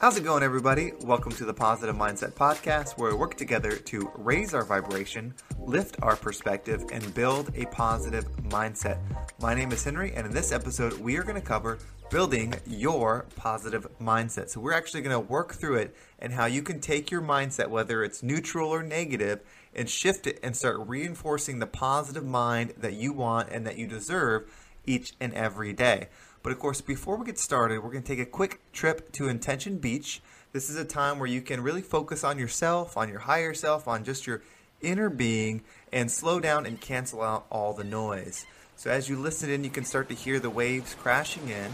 [0.00, 0.92] How's it going, everybody?
[1.02, 5.96] Welcome to the Positive Mindset Podcast, where we work together to raise our vibration, lift
[6.00, 8.96] our perspective, and build a positive mindset.
[9.42, 11.76] My name is Henry, and in this episode, we are going to cover
[12.10, 14.48] building your positive mindset.
[14.48, 17.68] So, we're actually going to work through it and how you can take your mindset,
[17.68, 19.40] whether it's neutral or negative,
[19.74, 23.86] and shift it and start reinforcing the positive mind that you want and that you
[23.86, 24.50] deserve
[24.86, 26.08] each and every day.
[26.42, 29.28] But of course, before we get started, we're going to take a quick trip to
[29.28, 30.22] Intention Beach.
[30.52, 33.86] This is a time where you can really focus on yourself, on your higher self,
[33.86, 34.42] on just your
[34.80, 35.62] inner being,
[35.92, 38.46] and slow down and cancel out all the noise.
[38.76, 41.70] So as you listen in, you can start to hear the waves crashing in.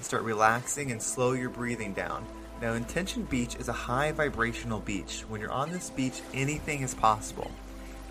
[0.00, 2.26] Start relaxing and slow your breathing down.
[2.60, 5.24] Now, Intention Beach is a high vibrational beach.
[5.28, 7.50] When you're on this beach, anything is possible.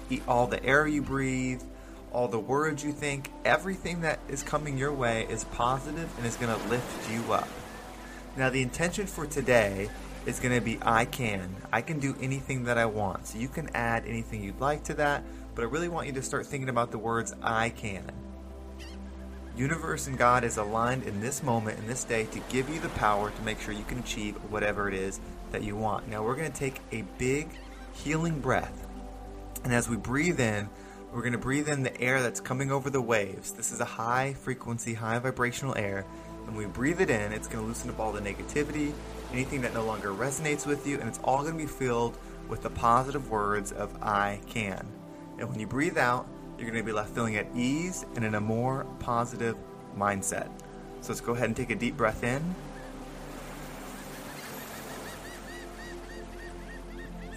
[0.09, 1.62] Eat all the air you breathe,
[2.13, 6.35] all the words you think, everything that is coming your way is positive and is
[6.35, 7.48] going to lift you up.
[8.38, 9.90] Now, the intention for today
[10.26, 11.55] is going to be I can.
[11.71, 13.27] I can do anything that I want.
[13.27, 15.24] So you can add anything you'd like to that,
[15.55, 18.10] but I really want you to start thinking about the words I can.
[19.55, 22.90] Universe and God is aligned in this moment, in this day, to give you the
[22.90, 25.20] power to make sure you can achieve whatever it is
[25.52, 26.07] that you want.
[26.07, 27.49] Now, we're going to take a big
[27.93, 28.87] healing breath.
[29.63, 30.70] And as we breathe in,
[31.13, 33.51] we're going to breathe in the air that's coming over the waves.
[33.51, 36.05] This is a high frequency, high vibrational air.
[36.45, 38.93] When we breathe it in, it's going to loosen up all the negativity,
[39.31, 42.17] anything that no longer resonates with you, and it's all going to be filled
[42.49, 44.87] with the positive words of I can.
[45.37, 48.34] And when you breathe out, you're going to be left feeling at ease and in
[48.34, 49.55] a more positive
[49.95, 50.49] mindset.
[51.01, 52.55] So let's go ahead and take a deep breath in.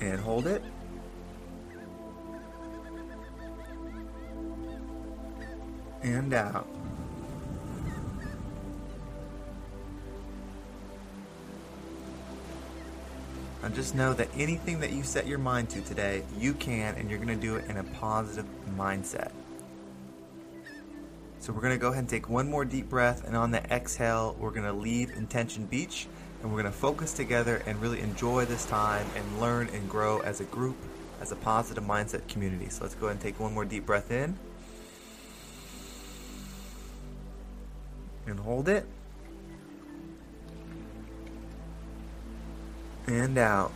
[0.00, 0.62] And hold it.
[6.06, 6.66] And out.
[13.62, 17.10] And just know that anything that you set your mind to today, you can, and
[17.10, 18.46] you're going to do it in a positive
[18.78, 19.32] mindset.
[21.40, 23.62] So we're going to go ahead and take one more deep breath, and on the
[23.72, 26.06] exhale, we're going to leave Intention Beach,
[26.42, 30.20] and we're going to focus together and really enjoy this time and learn and grow
[30.20, 30.76] as a group,
[31.20, 32.68] as a positive mindset community.
[32.68, 34.38] So let's go ahead and take one more deep breath in.
[38.26, 38.84] And hold it.
[43.06, 43.72] And out.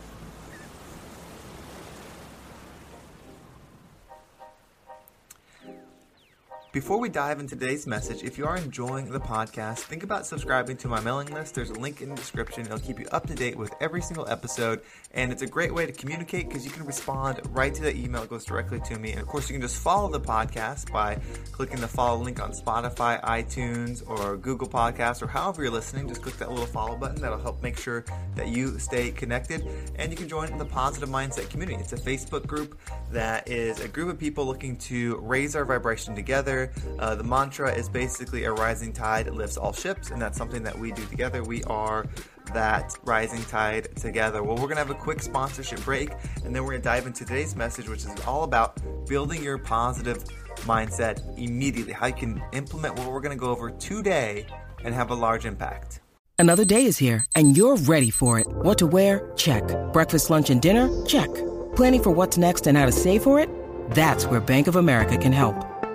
[6.73, 10.77] Before we dive into today's message, if you are enjoying the podcast, think about subscribing
[10.77, 11.57] to my mailing list.
[11.57, 12.65] There's a link in the description.
[12.65, 14.83] It'll keep you up to date with every single episode,
[15.13, 18.23] and it's a great way to communicate because you can respond right to the email.
[18.23, 19.11] It goes directly to me.
[19.11, 21.19] And of course, you can just follow the podcast by
[21.51, 26.07] clicking the follow link on Spotify, iTunes, or Google Podcasts, or however you're listening.
[26.07, 27.21] Just click that little follow button.
[27.21, 28.05] That'll help make sure
[28.37, 29.67] that you stay connected.
[29.97, 31.81] And you can join the Positive Mindset community.
[31.81, 32.79] It's a Facebook group
[33.11, 36.60] that is a group of people looking to raise our vibration together
[36.99, 40.79] uh, the mantra is basically a rising tide lifts all ships, and that's something that
[40.79, 41.43] we do together.
[41.43, 42.07] We are
[42.53, 44.43] that rising tide together.
[44.43, 46.11] Well, we're going to have a quick sponsorship break,
[46.45, 49.59] and then we're going to dive into today's message, which is all about building your
[49.59, 50.25] positive
[50.63, 54.47] mindset immediately, how you can implement what we're going to go over today
[54.85, 56.01] and have a large impact.
[56.39, 58.47] Another day is here, and you're ready for it.
[58.49, 59.31] What to wear?
[59.37, 59.63] Check.
[59.93, 60.89] Breakfast, lunch, and dinner?
[61.05, 61.29] Check.
[61.77, 63.49] Planning for what's next and how to save for it?
[63.91, 65.70] That's where Bank of America can help.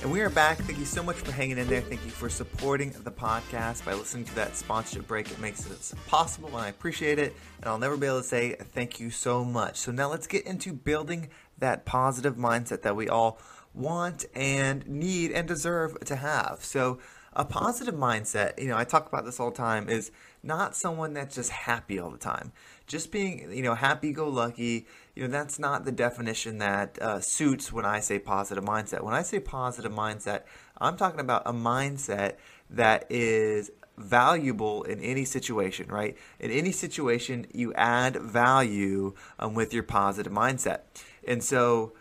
[0.00, 0.58] And we are back.
[0.58, 1.80] Thank you so much for hanging in there.
[1.80, 5.28] Thank you for supporting the podcast by listening to that sponsorship break.
[5.28, 7.34] It makes it possible, and I appreciate it.
[7.58, 9.76] And I'll never be able to say thank you so much.
[9.78, 13.40] So now let's get into building that positive mindset that we all
[13.74, 16.60] want and need and deserve to have.
[16.62, 17.00] So
[17.38, 20.10] a positive mindset, you know, I talk about this all the time, is
[20.42, 22.50] not someone that's just happy all the time.
[22.88, 27.20] Just being, you know, happy go lucky, you know, that's not the definition that uh,
[27.20, 29.02] suits when I say positive mindset.
[29.02, 30.42] When I say positive mindset,
[30.78, 32.34] I'm talking about a mindset
[32.70, 36.16] that is valuable in any situation, right?
[36.40, 40.80] In any situation, you add value um, with your positive mindset.
[41.26, 41.92] And so,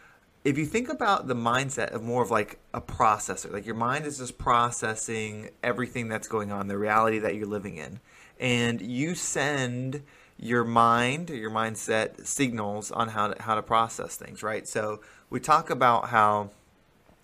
[0.48, 4.06] if you think about the mindset of more of like a processor, like your mind
[4.06, 8.00] is just processing everything that's going on, the reality that you're living in,
[8.40, 10.04] and you send
[10.38, 14.66] your mind, your mindset signals on how to, how to process things, right?
[14.66, 16.52] So we talk about how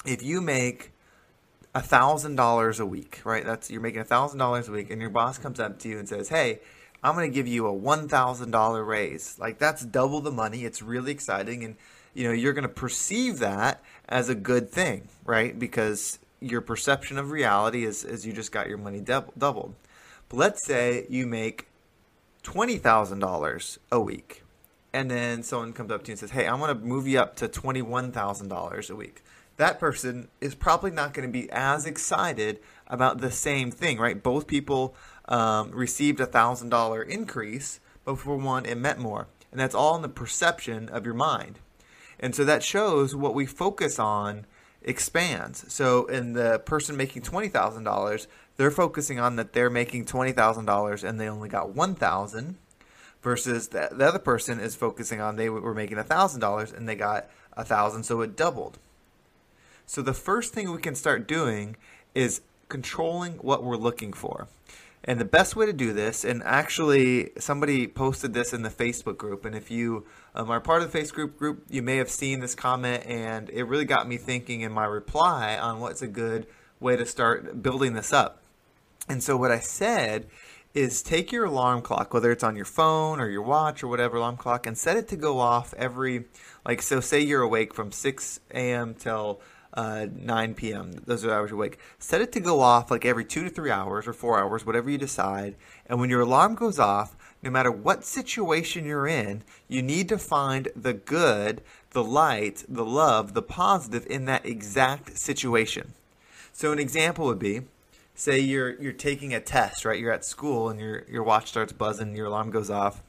[0.06, 0.92] if you make
[1.74, 3.46] a thousand dollars a week, right?
[3.46, 5.98] That's you're making a thousand dollars a week, and your boss comes up to you
[5.98, 6.60] and says, "Hey,
[7.02, 10.66] I'm going to give you a one thousand dollar raise." Like that's double the money.
[10.66, 11.78] It's really exciting, and
[12.14, 15.58] you know you're going to perceive that as a good thing, right?
[15.58, 19.76] Because your perception of reality is, is you just got your money doubled.
[20.30, 21.68] But let's say you make
[22.42, 24.44] twenty thousand dollars a week,
[24.92, 27.20] and then someone comes up to you and says, "Hey, I want to move you
[27.20, 29.24] up to twenty one thousand dollars a week."
[29.58, 34.22] that person is probably not going to be as excited about the same thing, right?
[34.22, 34.96] Both people
[35.26, 39.96] um, received a thousand dollar increase, but for one, it meant more, and that's all
[39.96, 41.60] in the perception of your mind.
[42.20, 44.46] And so that shows what we focus on
[44.82, 45.72] expands.
[45.74, 48.28] So in the person making twenty thousand dollars,
[48.58, 52.58] they're focusing on that they're making twenty thousand dollars and they only got one thousand,
[53.22, 56.88] versus the, the other person is focusing on they were making a thousand dollars and
[56.88, 58.78] they got a thousand, so it doubled.
[59.86, 61.76] So the first thing we can start doing
[62.14, 64.48] is controlling what we're looking for.
[65.06, 69.18] And the best way to do this, and actually somebody posted this in the Facebook
[69.18, 72.40] group, and if you um, are part of the Facebook group, you may have seen
[72.40, 76.48] this comment, and it really got me thinking in my reply on what's a good
[76.80, 78.44] way to start building this up.
[79.10, 80.28] And so what I said
[80.74, 84.18] is take your alarm clock, whether it's on your phone or your watch or whatever
[84.18, 86.26] alarm clock, and set it to go off every,
[86.66, 88.94] like, so say you're awake from 6 a.m.
[88.94, 89.42] till
[89.74, 90.92] uh, 9 p.m.
[91.06, 91.80] Those are hours you're awake.
[92.00, 94.90] Set it to go off like every two to three hours or four hours, whatever
[94.90, 95.56] you decide.
[95.88, 100.18] And when your alarm goes off, no matter what situation you're in, you need to
[100.18, 101.62] find the good,
[101.92, 105.94] the light, the love, the positive in that exact situation.
[106.54, 107.62] So an example would be,
[108.16, 110.00] say you're you're taking a test, right?
[110.00, 113.02] You're at school and your your watch starts buzzing, your alarm goes off,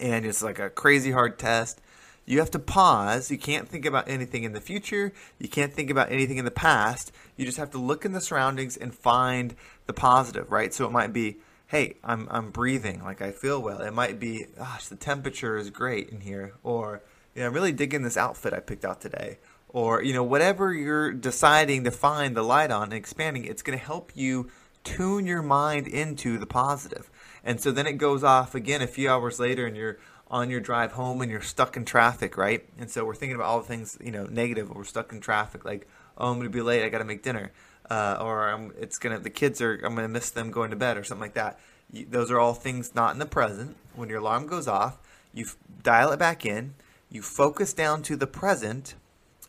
[0.00, 1.80] and it's like a crazy hard test
[2.28, 3.30] you have to pause.
[3.30, 5.14] You can't think about anything in the future.
[5.38, 7.10] You can't think about anything in the past.
[7.36, 10.74] You just have to look in the surroundings and find the positive, right?
[10.74, 11.38] So it might be,
[11.68, 13.80] hey, I'm, I'm breathing, like I feel well.
[13.80, 16.52] It might be, gosh, the temperature is great in here.
[16.62, 17.02] Or,
[17.34, 19.38] you know, I'm really digging this outfit I picked out today.
[19.70, 23.78] Or, you know, whatever you're deciding to find the light on and expanding, it's going
[23.78, 24.50] to help you
[24.84, 27.10] tune your mind into the positive.
[27.42, 29.98] And so then it goes off again a few hours later and you're
[30.30, 32.68] on your drive home and you're stuck in traffic, right?
[32.78, 34.70] And so we're thinking about all the things, you know, negative.
[34.70, 35.88] We're stuck in traffic, like,
[36.18, 36.84] oh, I'm going to be late.
[36.84, 37.52] I got to make dinner,
[37.90, 40.76] uh, or I'm, it's gonna the kids are I'm going to miss them going to
[40.76, 41.58] bed or something like that.
[41.90, 43.76] You, those are all things not in the present.
[43.94, 44.98] When your alarm goes off,
[45.32, 46.74] you f- dial it back in.
[47.10, 48.94] You focus down to the present,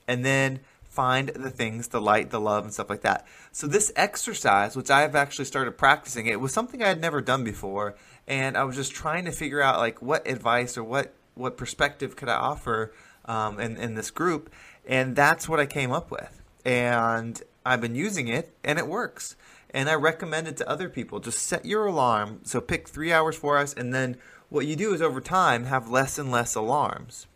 [0.08, 3.26] and then find the things, the light, the love, and stuff like that.
[3.52, 7.22] So this exercise, which I have actually started practicing, it was something I had never
[7.22, 7.96] done before,
[8.30, 12.16] and I was just trying to figure out like what advice or what what perspective
[12.16, 12.94] could I offer
[13.26, 14.54] um, in in this group,
[14.86, 19.36] and that's what I came up with, and I've been using it, and it works.
[19.72, 21.20] And I recommend it to other people.
[21.20, 22.40] Just set your alarm.
[22.44, 24.18] So pick three hours, for us, and then
[24.50, 27.28] what you do is over time have less and less alarms.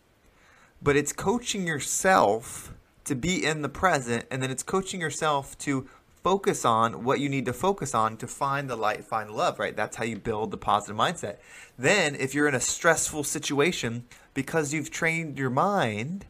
[0.82, 2.74] But it's coaching yourself
[3.04, 5.88] to be in the present, and then it's coaching yourself to
[6.24, 9.76] focus on what you need to focus on to find the light, find love, right?
[9.76, 11.36] That's how you build the positive mindset.
[11.78, 16.24] Then, if you're in a stressful situation, because you've trained your mind,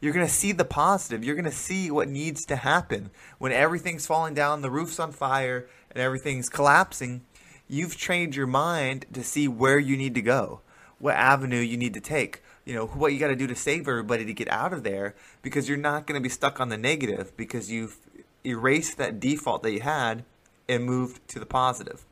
[0.00, 1.24] you're going to see the positive.
[1.24, 3.10] You're going to see what needs to happen.
[3.38, 7.22] When everything's falling down, the roof's on fire, and everything's collapsing,
[7.66, 10.60] you've trained your mind to see where you need to go,
[11.00, 13.88] what avenue you need to take, you know, what you got to do to save
[13.88, 16.78] everybody to get out of there because you're not going to be stuck on the
[16.78, 17.98] negative because you've
[18.46, 20.24] erase that default that you had
[20.68, 22.04] and move to the positive.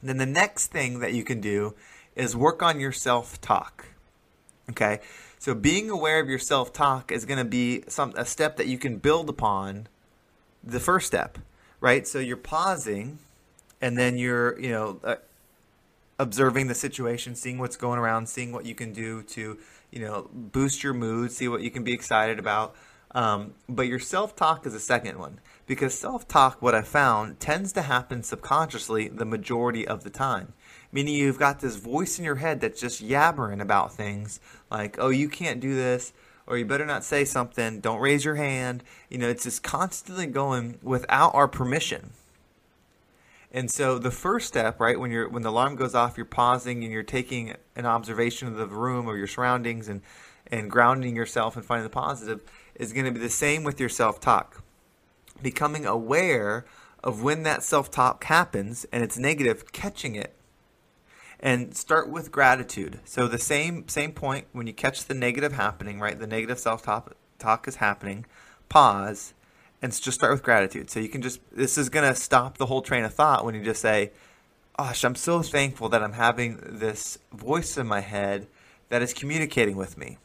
[0.00, 1.74] And then the next thing that you can do
[2.14, 3.86] is work on your self talk.
[4.70, 5.00] Okay?
[5.38, 8.66] So being aware of your self talk is going to be some a step that
[8.66, 9.88] you can build upon
[10.62, 11.38] the first step,
[11.80, 12.06] right?
[12.06, 13.18] So you're pausing
[13.80, 15.16] and then you're, you know, uh,
[16.18, 19.56] observing the situation, seeing what's going around, seeing what you can do to,
[19.92, 22.74] you know, boost your mood, see what you can be excited about.
[23.12, 27.40] Um, but your self talk is a second one because self talk, what I found,
[27.40, 30.52] tends to happen subconsciously the majority of the time.
[30.92, 35.10] Meaning you've got this voice in your head that's just yabbering about things like, oh,
[35.10, 36.12] you can't do this,
[36.46, 38.82] or you better not say something, don't raise your hand.
[39.10, 42.10] You know, it's just constantly going without our permission.
[43.50, 46.84] And so the first step, right, when you're when the alarm goes off, you're pausing
[46.84, 50.02] and you're taking an observation of the room or your surroundings and
[50.50, 52.42] and grounding yourself and finding the positive
[52.78, 54.62] is going to be the same with your self talk.
[55.42, 56.64] Becoming aware
[57.04, 60.34] of when that self talk happens and it's negative, catching it.
[61.40, 62.98] And start with gratitude.
[63.04, 66.18] So the same same point when you catch the negative happening, right?
[66.18, 68.26] The negative self talk is happening.
[68.68, 69.34] Pause
[69.80, 70.90] and just start with gratitude.
[70.90, 73.54] So you can just, this is going to stop the whole train of thought when
[73.54, 74.10] you just say,
[74.76, 78.46] Gosh, I'm so thankful that I'm having this voice in my head
[78.90, 80.18] that is communicating with me.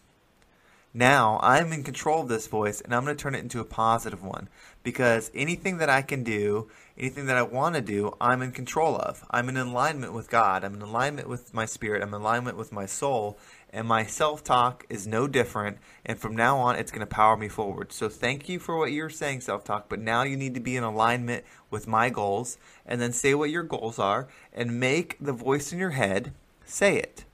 [0.96, 3.66] Now I'm in control of this voice and I'm going to turn it into a
[3.66, 4.48] positive one
[4.84, 6.70] because anything that I can do,
[7.00, 9.26] anything that I want to do, I'm in control of.
[9.32, 10.64] I'm in alignment with God.
[10.64, 12.04] I'm in alignment with my spirit.
[12.04, 13.40] I'm in alignment with my soul.
[13.72, 15.80] And my self talk is no different.
[16.06, 17.92] And from now on, it's going to power me forward.
[17.92, 19.90] So thank you for what you're saying, self talk.
[19.90, 23.50] But now you need to be in alignment with my goals and then say what
[23.50, 26.34] your goals are and make the voice in your head
[26.66, 27.26] say it.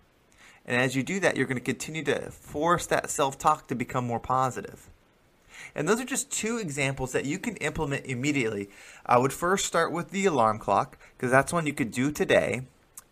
[0.69, 3.75] And as you do that, you're going to continue to force that self talk to
[3.75, 4.87] become more positive.
[5.73, 8.69] And those are just two examples that you can implement immediately.
[9.03, 12.61] I would first start with the alarm clock because that's one you could do today.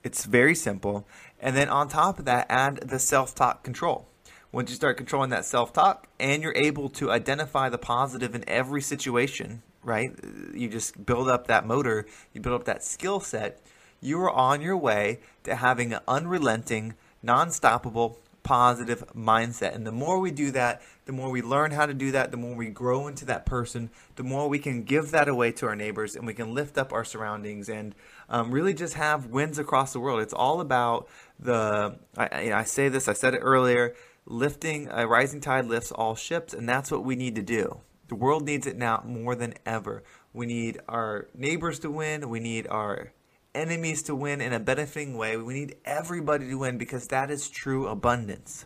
[0.03, 1.07] It's very simple.
[1.39, 4.07] And then on top of that, add the self talk control.
[4.51, 8.47] Once you start controlling that self talk and you're able to identify the positive in
[8.47, 10.11] every situation, right?
[10.53, 13.59] You just build up that motor, you build up that skill set,
[13.99, 19.75] you are on your way to having an unrelenting, non-stoppable positive mindset.
[19.75, 22.37] And the more we do that, the more we learn how to do that, the
[22.37, 25.75] more we grow into that person, the more we can give that away to our
[25.75, 27.93] neighbors and we can lift up our surroundings and
[28.29, 30.21] um, really just have wins across the world.
[30.21, 33.93] It's all about the, I, I say this, I said it earlier,
[34.25, 37.81] lifting, a rising tide lifts all ships, and that's what we need to do.
[38.07, 40.03] The world needs it now more than ever.
[40.31, 42.29] We need our neighbors to win.
[42.29, 43.11] We need our
[43.57, 45.35] enemies to win in a benefiting way.
[45.35, 48.65] We need everybody to win because that is true abundance.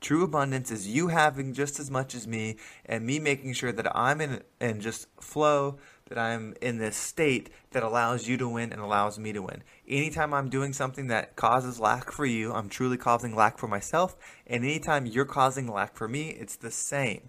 [0.00, 3.94] True abundance is you having just as much as me and me making sure that
[3.96, 8.72] I'm in, and just flow, that I'm in this state that allows you to win
[8.72, 9.62] and allows me to win.
[9.86, 14.16] Anytime I'm doing something that causes lack for you, I'm truly causing lack for myself.
[14.46, 17.28] And anytime you're causing lack for me, it's the same.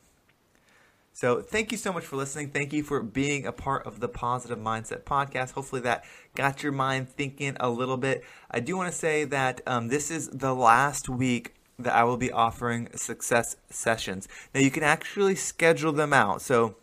[1.22, 2.50] So, thank you so much for listening.
[2.50, 5.52] Thank you for being a part of the Positive Mindset podcast.
[5.52, 8.24] Hopefully, that got your mind thinking a little bit.
[8.50, 12.18] I do want to say that um, this is the last week that I will
[12.18, 14.28] be offering success sessions.
[14.56, 16.42] Now, you can actually schedule them out.
[16.42, 16.78] So,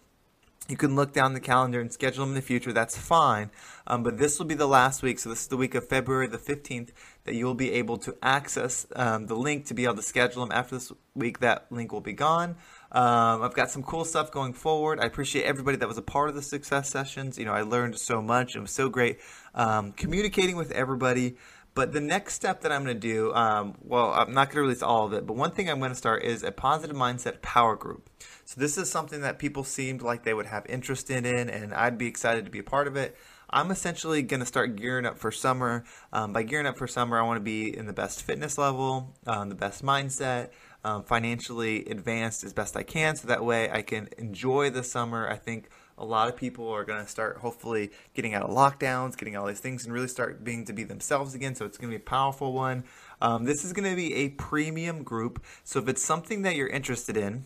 [0.69, 2.73] you can look down the calendar and schedule them in the future.
[2.73, 3.51] That's fine.
[3.89, 5.19] Um, but this will be the last week.
[5.19, 6.91] So, this is the week of February the 15th
[7.25, 10.47] that you will be able to access um, the link to be able to schedule
[10.47, 10.57] them.
[10.57, 12.55] After this week, that link will be gone.
[12.91, 14.99] Um, I've got some cool stuff going forward.
[15.01, 17.39] I appreciate everybody that was a part of the success sessions.
[17.39, 18.57] You know, I learned so much.
[18.57, 19.19] It was so great
[19.55, 21.37] um, communicating with everybody.
[21.75, 24.63] But the next step that I'm going to do, um, well, I'm not going to
[24.63, 27.41] release all of it, but one thing I'm going to start is a positive mindset
[27.41, 28.11] power group.
[28.47, 31.97] So this is something that people seemed like they would have interest in, and I'd
[31.97, 33.17] be excited to be a part of it.
[33.51, 35.85] I'm essentially going to start gearing up for summer.
[36.13, 39.15] Um, by gearing up for summer, I want to be in the best fitness level,
[39.27, 40.51] um, the best mindset,
[40.85, 45.29] um, financially advanced as best I can, so that way I can enjoy the summer.
[45.29, 45.69] I think
[45.99, 49.47] a lot of people are going to start hopefully getting out of lockdowns, getting all
[49.47, 51.55] these things, and really start being to be themselves again.
[51.55, 52.85] So it's going to be a powerful one.
[53.21, 55.45] Um, this is going to be a premium group.
[55.65, 57.45] So if it's something that you're interested in,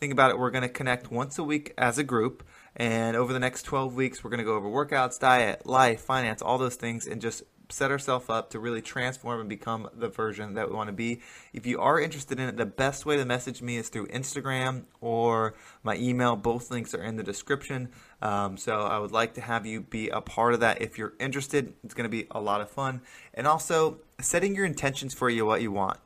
[0.00, 0.38] think about it.
[0.38, 2.42] We're going to connect once a week as a group.
[2.74, 6.42] And over the next 12 weeks, we're going to go over workouts, diet, life, finance,
[6.42, 10.54] all those things, and just set ourselves up to really transform and become the version
[10.54, 11.20] that we want to be.
[11.52, 14.84] If you are interested in it, the best way to message me is through Instagram
[15.00, 16.36] or my email.
[16.36, 17.88] Both links are in the description.
[18.20, 20.82] Um, so I would like to have you be a part of that.
[20.82, 23.00] If you're interested, it's going to be a lot of fun.
[23.34, 25.98] And also, setting your intentions for you what you want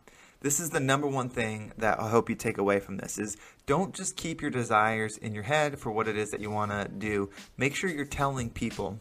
[0.47, 3.37] this is the number one thing that I hope you take away from this is
[3.67, 6.71] don't just keep your desires in your head for what it is that you want
[6.71, 7.31] to do.
[7.57, 9.01] Make sure you're telling people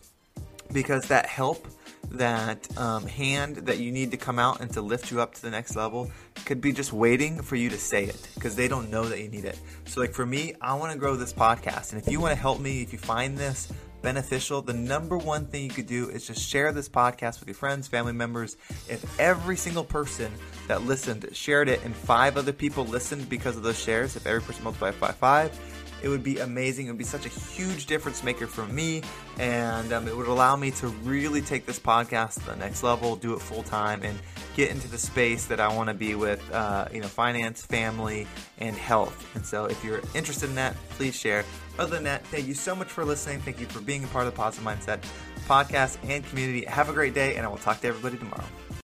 [0.71, 1.67] because that help,
[2.11, 5.41] that um, hand that you need to come out and to lift you up to
[5.41, 6.11] the next level
[6.45, 9.27] could be just waiting for you to say it because they don't know that you
[9.27, 9.59] need it.
[9.85, 11.93] So, like for me, I want to grow this podcast.
[11.93, 15.47] And if you want to help me, if you find this beneficial, the number one
[15.47, 18.55] thing you could do is just share this podcast with your friends, family members.
[18.87, 20.31] If every single person
[20.67, 24.41] that listened shared it and five other people listened because of those shares, if every
[24.41, 25.59] person multiplied by five,
[26.05, 26.85] it would be amazing.
[26.85, 29.01] It would be such a huge difference maker for me,
[29.39, 33.15] and um, it would allow me to really take this podcast to the next level,
[33.15, 34.15] do it full time, and
[34.55, 38.27] get into the space that I want to be with, uh, you know, finance, family,
[38.59, 39.27] and health.
[39.33, 41.43] And so, if you're interested in that, please share.
[41.79, 43.39] Other than that, thank you so much for listening.
[43.39, 45.03] Thank you for being a part of the Positive Mindset
[45.47, 46.65] podcast and community.
[46.65, 48.45] Have a great day, and I will talk to everybody tomorrow.